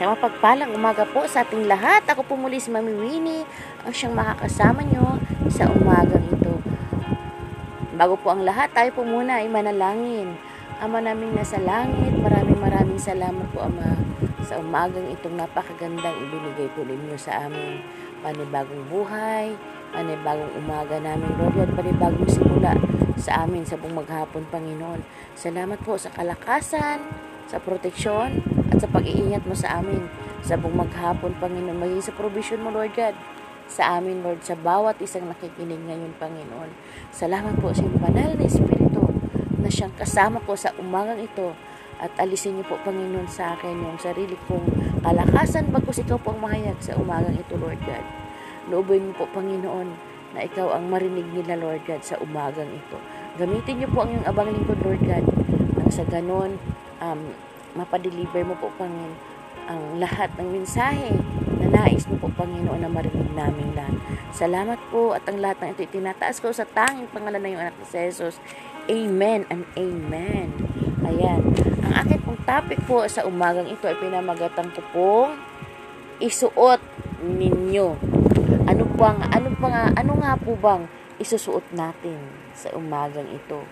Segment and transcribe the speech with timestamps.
[0.00, 2.00] Sa mapagpalang umaga po sa ating lahat.
[2.08, 3.44] Ako po muli si Mami Winnie,
[3.84, 5.20] ang siyang makakasama nyo
[5.52, 6.56] sa umagang ito.
[8.00, 10.40] Bago po ang lahat, tayo po muna ay manalangin.
[10.80, 14.00] Ama naming nasa langit, maraming maraming salamat po Ama
[14.40, 17.84] sa umagang itong napakagandang ibinigay po ninyo sa amin.
[18.24, 19.52] Panibagong buhay,
[19.92, 22.72] panibagong umaga namin, Lord, at panibagong simula
[23.20, 25.04] sa amin sa buong maghapon, Panginoon.
[25.36, 27.04] Salamat po sa kalakasan,
[27.52, 30.06] sa proteksyon, at sa pag-iingat mo sa amin
[30.40, 31.78] sa buong maghapon, Panginoon.
[31.78, 33.12] Maging sa provision mo, Lord God,
[33.70, 36.70] sa amin, Lord, sa bawat isang nakikinig ngayon, Panginoon.
[37.14, 39.04] Salamat po sa iyong banal na Espiritu
[39.60, 41.54] na siyang kasama ko sa umagang ito
[42.00, 44.64] at alisin niyo po, Panginoon, sa akin yung sarili kong
[45.04, 48.04] kalakasan bagkus ikaw po ang mahayag sa umagang ito, Lord God.
[48.72, 49.88] Loobin niyo po, Panginoon,
[50.32, 52.96] na ikaw ang marinig nila, Lord God, sa umagang ito.
[53.36, 55.26] Gamitin niyo po ang iyong abang lingkod, Lord God,
[55.76, 56.56] nang sa ganon,
[57.04, 57.20] um,
[57.74, 59.14] mapadeliver mo po, Panginoon,
[59.70, 61.14] ang lahat ng mensahe
[61.62, 63.96] na nais mo po, Panginoon, na marinig namin lahat.
[64.34, 67.76] Salamat po at ang lahat ng ito itinataas ko sa tanging pangalan ng iyong anak
[67.78, 68.38] ni Jesus.
[68.90, 70.50] Amen and Amen.
[71.06, 71.42] Ayan.
[71.86, 75.30] Ang akin pong topic po sa umagang ito ay pinamagatang ko pong
[76.22, 76.78] isuot
[77.22, 77.98] ninyo.
[78.66, 80.86] Ano bang, ano pa nga, ano nga po bang
[81.18, 82.18] isusuot natin
[82.54, 83.62] sa umagang ito?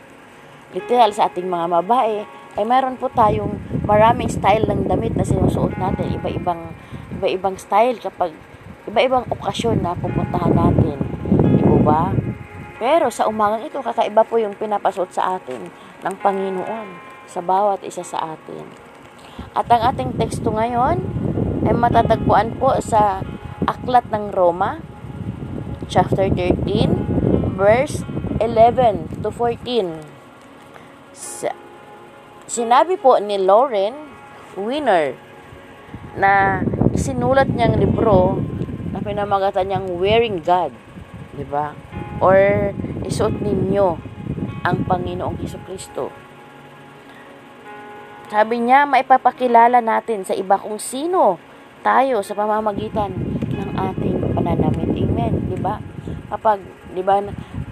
[0.76, 5.78] Literal sa ating mga babae, ay meron po tayong maraming style ng damit na sinusuot
[5.78, 6.18] natin.
[6.18, 6.74] Iba-ibang,
[7.14, 8.34] iba-ibang style kapag
[8.90, 10.98] iba-ibang okasyon na pupuntahan natin.
[11.54, 12.10] Di po ba?
[12.82, 15.70] Pero sa umagang ito, kakaiba po yung pinapasuot sa atin
[16.02, 16.86] ng Panginoon
[17.30, 18.66] sa bawat isa sa atin.
[19.54, 20.98] At ang ating teksto ngayon
[21.62, 23.22] ay matatagpuan po sa
[23.68, 24.80] Aklat ng Roma,
[25.92, 28.00] chapter 13, verse
[28.40, 30.00] 11 to 14.
[31.12, 31.52] Sa,
[32.48, 33.92] sinabi po ni Lauren
[34.56, 35.12] Winner
[36.16, 36.64] na
[36.96, 38.41] sinulat niyang libro
[38.91, 40.72] na pinamagatan niyang Wearing God,
[41.36, 41.76] di ba?
[42.19, 42.72] Or
[43.04, 43.86] isuot ninyo
[44.64, 46.10] ang Panginoong Heso Kristo.
[48.28, 51.38] Sabi niya, maipapakilala natin sa iba kung sino
[51.80, 53.15] tayo sa pamamagitan
[53.48, 54.91] ng ating pananamit.
[54.92, 55.48] Amen.
[55.48, 55.80] Di ba?
[56.28, 56.60] Kapag,
[56.92, 57.22] di ba,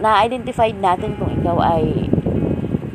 [0.01, 2.09] na-identified natin kung ikaw ay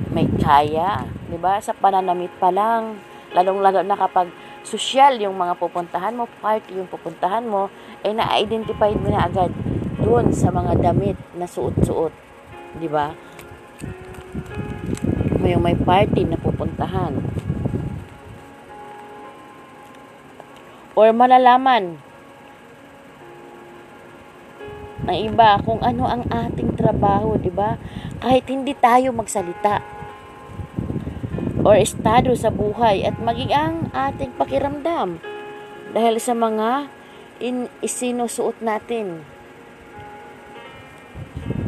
[0.10, 1.06] may kaya,
[1.42, 1.58] ba?
[1.58, 3.02] Sa pananamit pa lang,
[3.34, 4.30] lalong-lalo na kapag
[4.62, 7.74] social yung mga pupuntahan mo, party yung pupuntahan mo,
[8.06, 9.50] ay na-identified mo na agad
[10.02, 12.14] doon sa mga damit na suot-suot.
[12.78, 13.18] Di ba?
[15.42, 17.18] May may party na pupuntahan.
[20.94, 21.98] Or malalaman
[25.02, 27.82] ng iba kung ano ang ating trabaho, di ba?
[28.22, 30.01] Kahit hindi tayo magsalita
[31.72, 35.24] or estado sa buhay at maging ang ating pakiramdam
[35.96, 36.92] dahil sa mga
[37.40, 39.24] in, isinusuot natin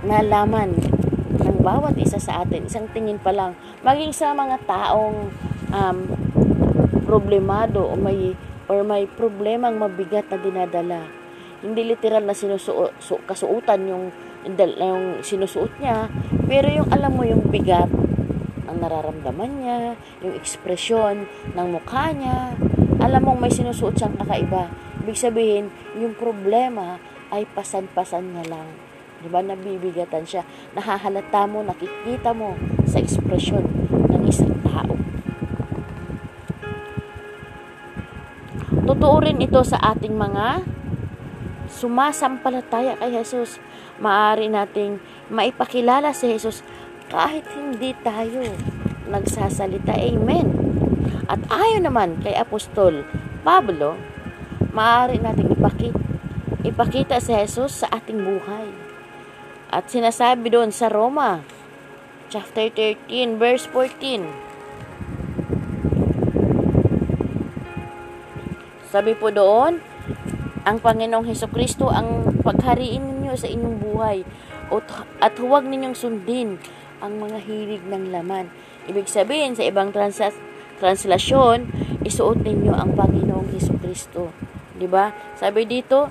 [0.04, 0.76] nalaman
[1.40, 5.32] ng bawat isa sa atin, isang tingin pa lang, maging sa mga taong
[5.72, 5.98] um,
[7.08, 8.36] problemado o may
[8.68, 11.08] or may problemang mabigat na dinadala.
[11.64, 14.12] Hindi literal na sinusuot, su, kasuutan yung,
[14.52, 16.12] yung sinusuot niya,
[16.44, 18.03] pero yung alam mo yung bigat
[18.74, 19.94] ang nararamdaman niya,
[20.26, 22.58] yung ekspresyon ng mukha niya,
[22.98, 24.74] alam mong may sinusuot siyang kakaiba.
[25.06, 26.98] Ibig sabihin, yung problema
[27.30, 28.68] ay pasan-pasan niya lang.
[29.22, 29.46] Di ba?
[29.46, 30.42] Nabibigatan siya.
[30.74, 32.58] Nahahalata mo, nakikita mo
[32.90, 33.62] sa ekspresyon
[34.10, 34.98] ng isang tao.
[38.84, 40.66] Totoo rin ito sa ating mga
[41.70, 43.62] sumasampalataya kay Jesus.
[44.02, 45.00] Maari nating
[45.32, 46.66] maipakilala si Jesus
[47.14, 48.42] kahit hindi tayo
[49.06, 49.94] nagsasalita.
[49.94, 50.50] Amen.
[51.30, 53.06] At ayon naman kay Apostol
[53.46, 53.94] Pablo,
[54.74, 56.02] maaari nating ipakita,
[56.66, 58.66] ipakita si Jesus sa ating buhay.
[59.70, 61.46] At sinasabi doon sa Roma,
[62.34, 64.26] chapter 13, verse 14.
[68.90, 69.78] Sabi po doon,
[70.66, 74.26] ang Panginoong Heso Kristo ang paghariin ninyo sa inyong buhay
[75.22, 76.58] at huwag ninyong sundin
[77.04, 78.48] ang mga hilig ng laman.
[78.88, 80.40] Ibig sabihin, sa ibang trans-
[80.80, 81.68] translasyon,
[82.08, 84.32] isuot ninyo ang Panginoong Heso Kristo.
[84.88, 85.12] ba?
[85.36, 86.08] Sabi dito,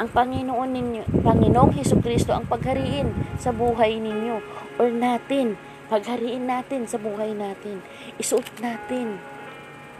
[0.00, 4.40] ang Panginoon ninyo, Panginoong Heso Kristo ang paghariin sa buhay ninyo
[4.80, 5.60] or natin,
[5.92, 7.84] paghariin natin sa buhay natin.
[8.16, 9.20] Isuot natin.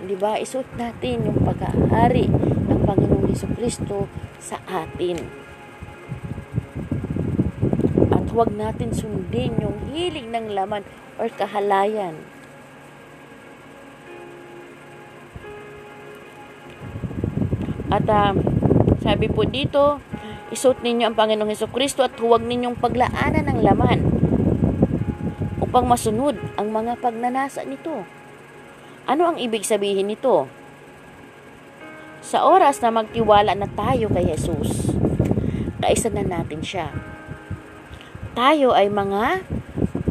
[0.01, 0.41] 'Di ba?
[0.41, 2.33] Isuot natin yung paghahari
[2.71, 4.09] ng Panginoong Heso Kristo
[4.41, 5.50] sa atin.
[8.41, 10.81] Huwag natin sundin yung hiling ng laman
[11.21, 12.17] or kahalayan.
[17.93, 18.33] At uh,
[19.05, 20.01] sabi po dito,
[20.49, 24.09] isuot ninyo ang Panginoong Heso Kristo at huwag ninyong paglaanan ng laman
[25.61, 28.09] upang masunod ang mga pagnanasa nito.
[29.05, 30.49] Ano ang ibig sabihin nito?
[32.25, 34.97] Sa oras na magtiwala na tayo kay Jesus,
[35.85, 36.89] kaisa na natin siya.
[38.31, 39.43] Tayo ay mga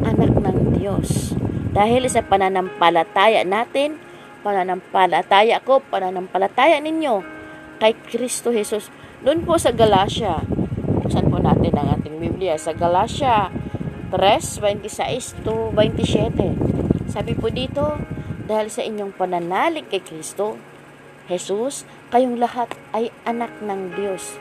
[0.04, 1.32] anak ng Diyos.
[1.72, 3.96] Dahil sa pananampalataya natin,
[4.44, 7.24] pananampalataya ko, pananampalataya ninyo
[7.80, 8.92] kay Kristo Jesus.
[9.24, 10.44] Doon po sa Galacia,
[11.08, 12.60] saan po natin ang ating Biblia?
[12.60, 13.48] Sa Galacia
[14.12, 17.08] 3, 26 to 27.
[17.08, 17.96] Sabi po dito,
[18.44, 20.60] dahil sa inyong pananalig kay Kristo,
[21.30, 24.36] Jesus, kayong lahat ay anak ng Diyos.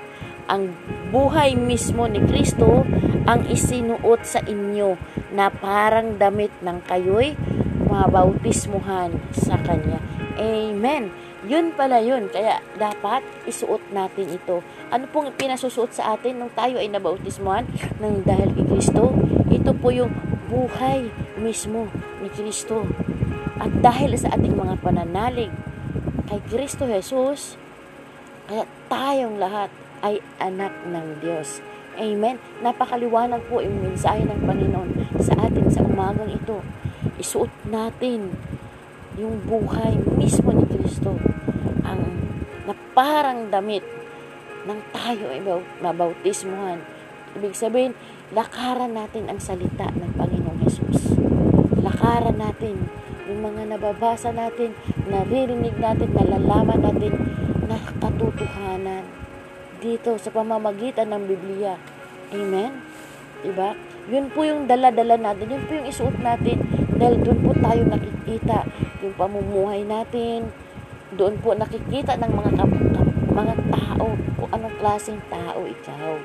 [0.50, 0.74] Ang
[1.14, 2.82] buhay mismo ni Kristo
[3.30, 4.98] ang isinuot sa inyo
[5.38, 7.38] na parang damit ng kayo'y
[7.86, 10.02] mabautismuhan sa Kanya.
[10.42, 11.14] Amen.
[11.46, 12.34] Yun pala yun.
[12.34, 14.66] Kaya dapat isuot natin ito.
[14.90, 17.70] Ano pong pinasusuot sa atin nung tayo ay nabautismuhan
[18.02, 19.14] ng dahil kay Kristo?
[19.54, 20.10] Ito po yung
[20.50, 21.86] buhay mismo
[22.26, 22.90] ni Kristo.
[23.62, 25.54] At dahil sa ating mga pananalig
[26.26, 27.54] kay Kristo Jesus,
[28.50, 29.70] kaya tayong lahat
[30.04, 31.64] ay anak ng Diyos.
[32.00, 32.40] Amen.
[32.64, 36.64] Napakaliwanag po yung mensahe ng Panginoon sa atin sa umagang ito.
[37.20, 38.32] Isuot natin
[39.20, 41.20] yung buhay mismo ni Kristo.
[41.84, 42.02] Ang
[42.64, 43.84] na parang damit
[44.64, 45.44] ng tayo ay
[45.84, 46.80] mabautismuhan.
[47.36, 47.94] Ibig sabihin,
[48.32, 51.20] lakaran natin ang salita ng Panginoong Yesus.
[51.84, 52.88] Lakaran natin
[53.28, 54.74] yung mga nababasa natin,
[55.06, 57.14] naririnig natin, nalalaman natin
[59.80, 61.80] dito sa pamamagitan ng Biblia.
[62.36, 62.84] Amen?
[63.40, 63.74] Diba?
[64.12, 66.60] Yun po yung dala-dala natin, yun po yung isuot natin
[67.00, 68.68] dahil doon po tayo nakikita
[69.00, 70.52] yung pamumuhay natin,
[71.16, 72.88] doon po nakikita ng mga kap-
[73.30, 76.20] mga tao kung anong klaseng tao ikaw.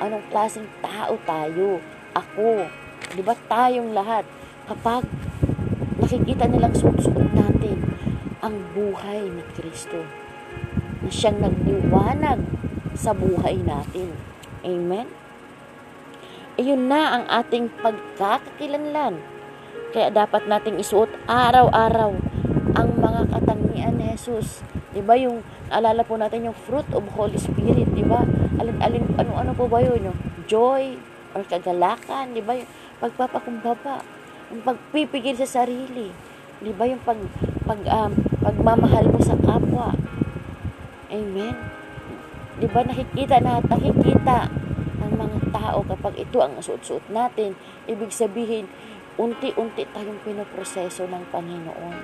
[0.00, 1.78] Anong klaseng tao tayo?
[2.16, 2.66] Ako.
[3.12, 4.24] Di ba tayong lahat?
[4.64, 5.04] Kapag
[6.00, 7.78] nakikita nilang suot-suot natin
[8.40, 10.02] ang buhay ni Kristo
[11.04, 12.40] na siyang nagliwanag
[12.94, 14.14] sa buhay natin.
[14.64, 15.06] Amen?
[16.54, 19.18] Iyon na ang ating pagkakakilanlan.
[19.90, 22.14] Kaya dapat nating isuot araw-araw
[22.74, 24.62] ang mga katangian ni Jesus.
[24.94, 28.22] 'Di ba yung alala po natin yung fruit of Holy Spirit, 'di ba?
[28.58, 30.10] Alin-alin ano-ano po ba yun?
[30.10, 30.98] Yung joy
[31.34, 32.54] or kagalakan, 'di ba?
[32.54, 32.70] Yung
[33.02, 34.02] pagpapakumbaba,
[34.54, 36.10] yung pagpipigil sa sarili,
[36.62, 36.86] 'di ba?
[36.86, 37.18] Yung pag
[37.66, 38.12] pag um,
[38.42, 39.90] pagmamahal mo sa kapwa.
[41.10, 41.83] Amen.
[42.58, 44.46] 'Di ba nakikita na nakikita
[45.02, 47.58] ng mga tao kapag ito ang suot-suot natin,
[47.90, 48.70] ibig sabihin
[49.14, 51.96] unti-unti tayong pinoproseso ng Panginoon.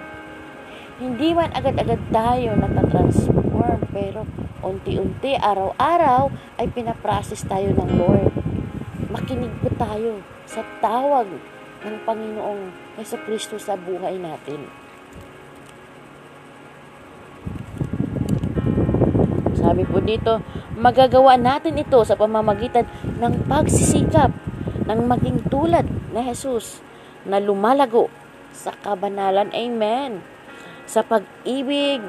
[1.01, 4.29] Hindi man agad-agad tayo natatransform, pero
[4.61, 6.29] unti-unti, araw-araw,
[6.61, 8.31] ay pinaprocess tayo ng Lord.
[9.09, 11.27] Makinig po tayo sa tawag
[11.89, 14.69] ng Panginoong Yeso Kristo sa buhay natin.
[19.71, 20.43] Sabi po dito,
[20.75, 22.91] magagawa natin ito sa pamamagitan
[23.23, 24.35] ng pagsisikap
[24.91, 26.83] ng maging tulad na Jesus
[27.23, 28.11] na lumalago
[28.51, 29.47] sa kabanalan.
[29.55, 30.27] Amen.
[30.91, 32.03] Sa pag-ibig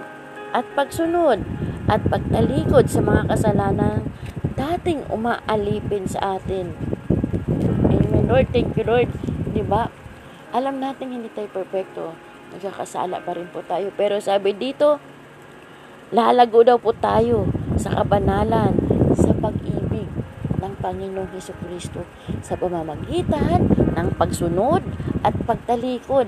[0.57, 1.45] at pagsunod
[1.85, 4.09] at pagtalikod sa mga kasalanan
[4.57, 6.73] dating umaalipin sa atin.
[7.93, 8.25] Amen.
[8.25, 9.13] Lord, thank you, Lord.
[9.69, 9.93] Ba?
[10.49, 12.17] Alam natin hindi tayo perfecto.
[12.57, 13.93] Nagkakasala pa rin po tayo.
[13.93, 14.97] Pero sabi dito,
[16.11, 17.47] lalago daw po tayo
[17.79, 18.75] sa kabanalan,
[19.15, 20.11] sa pag-ibig
[20.59, 22.03] ng Panginoong Heso Kristo
[22.43, 24.83] sa pamamagitan ng pagsunod
[25.23, 26.27] at pagtalikod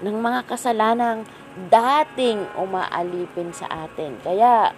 [0.00, 1.28] ng mga kasalanang
[1.68, 4.16] dating umaalipin sa atin.
[4.24, 4.72] Kaya,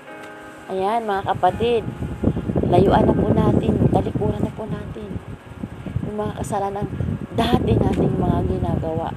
[0.66, 1.86] ayan mga kapatid,
[2.66, 5.22] layuan na po natin, talikuran na po natin
[6.02, 6.90] yung mga kasalanang
[7.38, 9.14] dati nating mga ginagawa.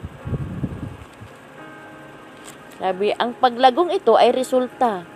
[2.77, 5.14] Sabi, ang paglagong ito ay resulta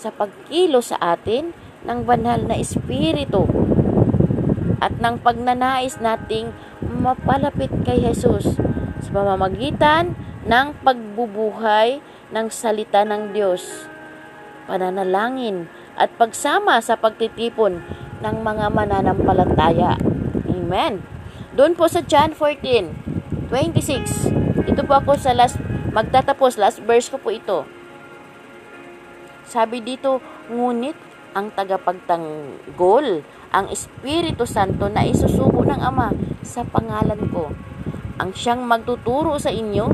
[0.00, 1.52] sa pagkilo sa atin
[1.84, 3.44] ng banal na espiritu
[4.80, 8.56] at ng pagnanais nating mapalapit kay Jesus
[9.04, 10.16] sa pamamagitan
[10.48, 12.00] ng pagbubuhay
[12.32, 13.84] ng salita ng Diyos,
[14.64, 15.68] pananalangin
[16.00, 17.84] at pagsama sa pagtitipon
[18.24, 20.00] ng mga mananampalataya.
[20.48, 21.04] Amen.
[21.52, 24.32] Doon po sa John 14, 26.
[24.70, 25.60] Ito po ako sa last,
[25.92, 27.68] magtatapos, last verse ko po ito.
[29.50, 30.94] Sabi dito, ngunit
[31.34, 36.14] ang tagapagtanggol, ang Espiritu Santo na isusuko ng Ama
[36.46, 37.50] sa pangalan ko.
[38.22, 39.90] Ang siyang magtuturo sa inyo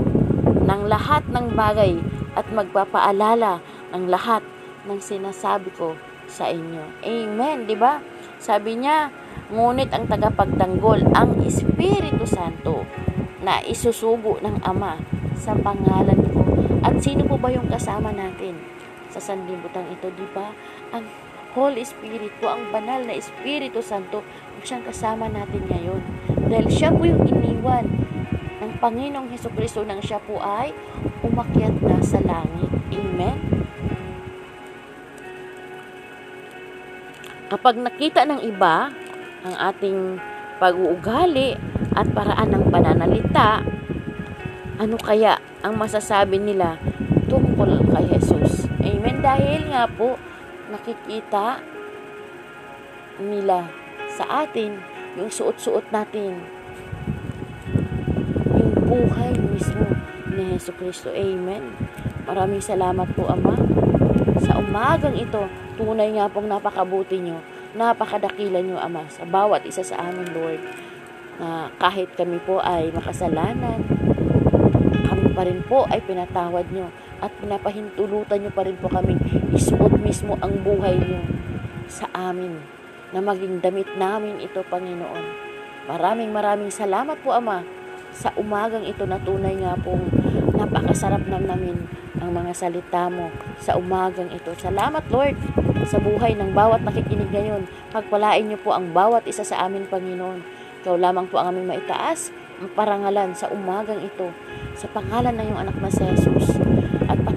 [0.61, 1.97] ng lahat ng bagay
[2.37, 3.65] at magpapaalala
[3.97, 4.45] ng lahat
[4.85, 5.97] ng sinasabi ko
[6.29, 7.01] sa inyo.
[7.01, 8.05] Amen, di ba?
[8.37, 9.09] Sabi niya,
[9.49, 12.85] ngunit ang tagapagtanggol, ang Espiritu Santo,
[13.41, 15.01] na isusugo ng Ama
[15.33, 16.45] sa pangalan ko.
[16.85, 18.76] At sino po ba yung kasama natin
[19.17, 20.53] sa sanlibutan ito, di ba?
[20.93, 21.09] Ang
[21.57, 24.21] Holy Spirit po, ang banal na Espiritu Santo,
[24.61, 26.05] siyang kasama natin ngayon.
[26.53, 27.89] Dahil siya po yung iniwan
[28.61, 30.77] ng Panginoong Heso Kristo nang siya po ay
[31.25, 32.69] umakyat na sa langit.
[32.93, 33.37] Amen?
[37.47, 38.93] Kapag nakita ng iba
[39.47, 40.21] ang ating
[40.61, 41.57] pag-uugali
[41.97, 43.65] at paraan ng pananalita,
[44.77, 46.77] ano kaya ang masasabi nila
[47.33, 48.36] tungkol kay Jesus?
[49.07, 49.23] Amen?
[49.23, 50.19] Dahil nga po,
[50.67, 51.63] nakikita
[53.23, 53.71] nila
[54.11, 54.83] sa atin
[55.15, 56.43] yung suot-suot natin
[58.51, 59.87] yung buhay mismo
[60.35, 61.15] ni Yesu Kristo.
[61.15, 61.71] Amen.
[62.27, 63.55] Maraming salamat po, Ama.
[64.43, 65.47] Sa umagang ito,
[65.79, 67.39] tunay nga pong napakabuti nyo,
[67.79, 70.67] napakadakila nyo, Ama, sa bawat isa sa amin, Lord,
[71.39, 73.87] na kahit kami po ay makasalanan,
[75.07, 79.17] kami pa rin po ay pinatawad nyo at pinapahintulutan nyo pa rin po kami
[79.57, 81.23] isuot mismo ang buhay nyo
[81.87, 82.77] sa amin
[83.15, 85.25] na maging damit namin ito, Panginoon.
[85.87, 87.63] Maraming maraming salamat po, Ama,
[88.11, 90.11] sa umagang ito na tunay nga pong
[90.57, 91.87] napakasarap na namin
[92.19, 93.31] ang mga salita mo
[93.61, 94.51] sa umagang ito.
[94.59, 95.37] Salamat, Lord,
[95.87, 97.71] sa buhay ng bawat nakikinig ngayon.
[97.95, 100.43] Pagpalain niyo po ang bawat isa sa amin, Panginoon.
[100.83, 104.33] Ikaw lamang po ang aming maitaas, ang parangalan sa umagang ito,
[104.75, 106.66] sa pangalan ng iyong anak na si Jesus.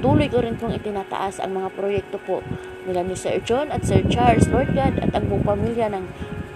[0.10, 2.42] At patuloy ko rin pong itinataas ang mga proyekto po
[2.90, 6.02] nila ni Sir John at Sir Charles, Lord God, at ang buong pamilya ng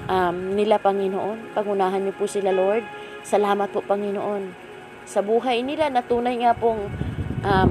[0.09, 1.53] um, nila, Panginoon.
[1.53, 2.81] Pagunahan niyo po sila, Lord.
[3.21, 4.57] Salamat po, Panginoon.
[5.05, 6.89] Sa buhay nila, na tunay nga pong
[7.45, 7.69] um,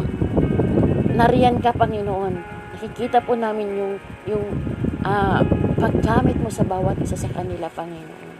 [1.18, 2.38] nariyan ka, Panginoon.
[2.78, 3.94] Nakikita po namin yung,
[4.30, 4.46] yung
[5.02, 5.42] uh,
[5.82, 8.31] paggamit mo sa bawat isa sa kanila, Panginoon.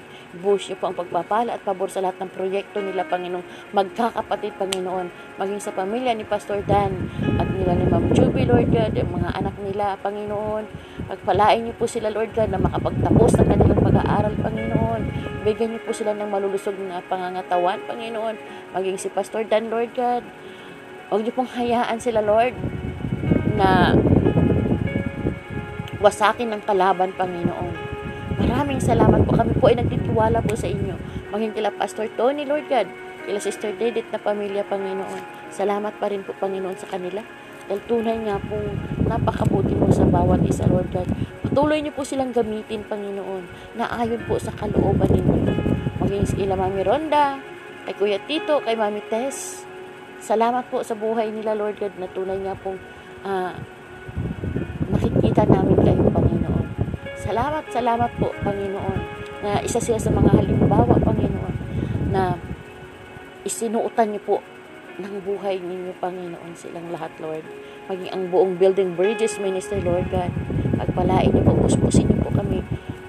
[0.43, 3.71] Bush niyo po ang pagpapala at pabor sa lahat ng proyekto nila, Panginoon.
[3.71, 5.39] Magkakapatid, Panginoon.
[5.39, 7.07] Maging sa pamilya ni Pastor Dan
[7.39, 10.67] at nila ni Ma'am Juby, Lord God, ang mga anak nila, Panginoon.
[11.07, 15.01] Pagpalain niyo po sila, Lord God, na makapagtapos ng kanilang pag-aaral, Panginoon.
[15.47, 18.35] Bigyan niyo po sila ng malulusog na pangangatawan, Panginoon.
[18.75, 20.27] Maging si Pastor Dan, Lord God.
[21.15, 22.59] Huwag niyo pong hayaan sila, Lord,
[23.55, 23.95] na
[26.03, 27.82] wasakin ng kalaban, Panginoon.
[28.43, 29.39] Maraming salamat po.
[29.39, 30.99] Kami po ay nagtitiwala po sa inyo.
[31.31, 32.91] Maging kila Pastor Tony, Lord God,
[33.23, 35.55] kila Sister Dedit na pamilya, Panginoon.
[35.55, 37.23] Salamat pa rin po, Panginoon, sa kanila.
[37.71, 38.59] Dahil tunay nga po,
[39.07, 41.07] napakabuti mo sa bawat isa, Lord God.
[41.47, 43.47] Patuloy niyo po silang gamitin, Panginoon,
[43.79, 45.55] na ayon po sa kalooban ninyo.
[46.03, 47.39] Maging kila Mami Ronda,
[47.87, 49.63] kay Kuya Tito, kay Mami Tess.
[50.19, 52.79] Salamat po sa buhay nila, Lord God, na tunay nga pong
[53.23, 53.55] uh,
[54.91, 56.12] nakikita namin kayo.
[57.33, 59.01] Salamat, salamat po, Panginoon,
[59.41, 61.57] na isa sila sa mga halimbawa, Panginoon,
[62.13, 62.37] na
[63.41, 64.37] isinuutan niyo po
[65.01, 67.41] ng buhay ninyo, Panginoon, silang lahat, Lord.
[67.89, 70.29] Maging ang buong Building Bridges Ministry, Lord God.
[70.77, 72.61] Pagpalain niyo po, puspusin niyo po kami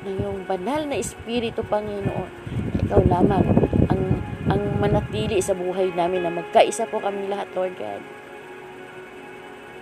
[0.08, 2.32] ng iyong banal na Espiritu, Panginoon.
[2.80, 3.44] Ikaw lamang
[3.92, 8.00] ang, ang manatili sa buhay namin na magkaisa po kami lahat, Lord God.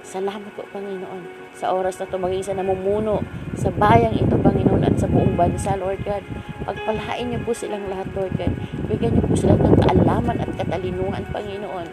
[0.02, 3.22] Salamat po, Panginoon, sa oras na maging sa namumuno
[3.56, 6.24] sa bayang ito, Panginoon, at sa buong bansa, Lord God.
[6.64, 8.54] Pagpalain niyo po silang lahat, Lord God.
[8.88, 11.88] Bigyan niyo po sila ng kaalaman at katalinuhan, Panginoon,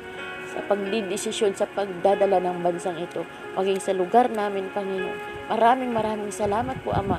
[0.48, 3.26] sa pagdidesisyon sa pagdadala ng bansang ito,
[3.58, 5.18] maging sa lugar namin, Panginoon.
[5.50, 7.18] Maraming maraming salamat po, Ama.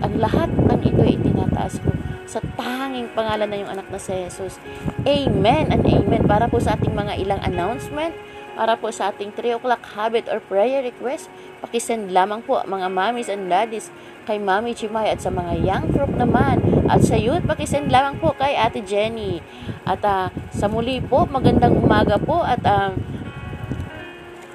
[0.00, 1.92] Ang lahat ng ito ay tinataas ko
[2.30, 4.62] sa tanging pangalan na yung anak na si Jesus.
[5.02, 6.22] Amen and amen.
[6.30, 8.14] Para po sa ating mga ilang announcement,
[8.60, 11.32] para po sa ating 3 o'clock habit or prayer request,
[11.64, 13.88] pakisend lamang po mga mommies and daddies
[14.28, 16.60] kay Mami Chimay at sa mga young group naman.
[16.84, 19.40] At sa youth, pakisend lamang po kay Ate Jenny.
[19.88, 22.92] At uh, sa muli po, magandang umaga po at uh,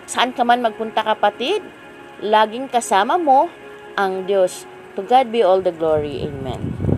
[0.06, 1.66] saan ka man magpunta kapatid,
[2.22, 3.50] laging kasama mo
[3.98, 4.70] ang Diyos.
[4.94, 6.22] To God be all the glory.
[6.30, 6.95] Amen.